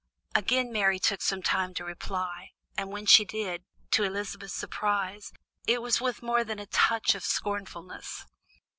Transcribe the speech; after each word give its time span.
Again 0.33 0.71
Mary 0.71 0.97
took 0.97 1.21
some 1.21 1.43
time 1.43 1.75
to 1.75 1.85
reply, 1.85 2.53
and 2.75 2.89
when 2.89 3.05
she 3.05 3.23
did, 3.23 3.63
to 3.91 4.03
Elizabeth's 4.03 4.55
surprise, 4.55 5.31
it 5.67 5.79
was 5.79 6.01
with 6.01 6.23
more 6.23 6.43
than 6.43 6.57
a 6.57 6.65
touch 6.65 7.13
of 7.13 7.23
scornfulness. 7.23 8.25